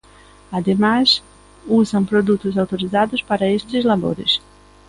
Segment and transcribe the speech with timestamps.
[0.57, 1.09] Ademais,
[1.79, 4.31] usan produtos autorizados para estes labores.